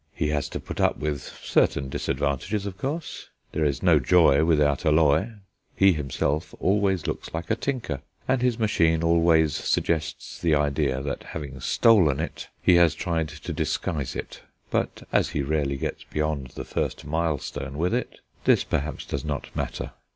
He 0.15 0.29
has 0.29 0.49
to 0.49 0.59
put 0.59 0.81
up 0.81 0.97
with 0.97 1.21
certain 1.43 1.87
disadvantages, 1.87 2.65
of 2.65 2.75
course; 2.75 3.29
there 3.51 3.63
is 3.63 3.83
no 3.83 3.99
joy 3.99 4.43
without 4.43 4.83
alloy. 4.83 5.29
He 5.75 5.93
himself 5.93 6.55
always 6.59 7.05
looks 7.05 7.31
like 7.35 7.51
a 7.51 7.55
tinker, 7.55 8.01
and 8.27 8.41
his 8.41 8.57
machine 8.57 9.03
always 9.03 9.53
suggests 9.55 10.39
the 10.39 10.55
idea 10.55 11.03
that, 11.03 11.21
having 11.21 11.59
stolen 11.59 12.19
it, 12.19 12.47
he 12.63 12.77
has 12.77 12.95
tried 12.95 13.27
to 13.29 13.53
disguise 13.53 14.15
it; 14.15 14.41
but 14.71 15.03
as 15.13 15.29
he 15.29 15.43
rarely 15.43 15.77
gets 15.77 16.03
beyond 16.05 16.47
the 16.55 16.65
first 16.65 17.05
milestone 17.05 17.77
with 17.77 17.93
it, 17.93 18.21
this, 18.45 18.63
perhaps, 18.63 19.05
does 19.05 19.23
not 19.23 19.55
much 19.55 19.55
matter. 19.55 19.91